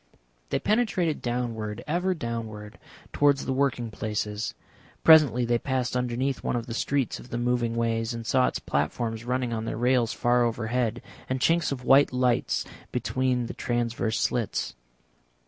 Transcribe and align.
They 0.49 0.57
penetrated 0.57 1.21
downward, 1.21 1.83
ever 1.85 2.15
downward, 2.15 2.79
towards 3.13 3.45
the 3.45 3.53
working 3.53 3.91
places. 3.91 4.55
Presently 5.03 5.45
they 5.45 5.59
passed 5.59 5.95
underneath 5.95 6.43
one 6.43 6.55
of 6.55 6.65
the 6.65 6.73
streets 6.73 7.19
of 7.19 7.29
the 7.29 7.37
moving 7.37 7.75
ways, 7.75 8.11
and 8.11 8.25
saw 8.25 8.47
its 8.47 8.57
platforms 8.57 9.25
running 9.25 9.53
on 9.53 9.65
their 9.65 9.77
rails 9.77 10.11
far 10.11 10.43
overhead, 10.43 11.03
and 11.29 11.39
chinks 11.39 11.71
of 11.71 11.83
white 11.83 12.11
lights 12.11 12.65
between 12.91 13.45
the 13.45 13.53
transverse 13.53 14.19
slits. 14.19 14.73